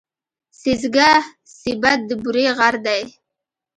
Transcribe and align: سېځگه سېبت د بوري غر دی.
سېځگه 0.59 1.09
سېبت 1.59 1.99
د 2.09 2.11
بوري 2.21 2.45
غر 2.57 2.75
دی. 2.85 3.01